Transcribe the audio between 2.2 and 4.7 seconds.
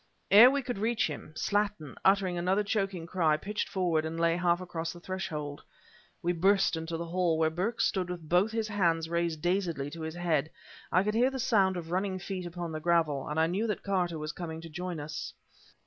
another choking cry, pitched forward and lay half